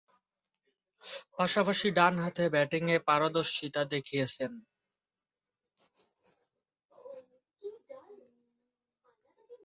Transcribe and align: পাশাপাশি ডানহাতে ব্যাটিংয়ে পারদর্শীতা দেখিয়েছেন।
পাশাপাশি 1.37 1.87
ডানহাতে 1.97 2.43
ব্যাটিংয়ে 2.53 2.97
পারদর্শীতা 3.07 3.81
দেখিয়েছেন। 3.93 4.51